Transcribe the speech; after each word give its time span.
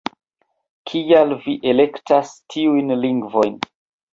Kial 0.91 1.35
vi 1.43 1.53
elektas 1.73 2.35
tiujn 2.55 2.99
lingvojn? 3.07 3.55